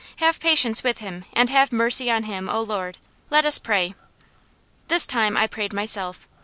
Have 0.15 0.39
patience 0.39 0.81
with 0.83 0.97
him, 0.97 1.25
and 1.31 1.51
have 1.51 1.71
mercy 1.71 2.09
on 2.09 2.23
him, 2.23 2.49
O 2.49 2.59
Lord! 2.59 2.97
Let 3.29 3.45
us 3.45 3.59
pray." 3.59 3.93
That 4.87 5.01
time 5.01 5.37
I 5.37 5.45
prayed 5.45 5.73
myself. 5.73 6.27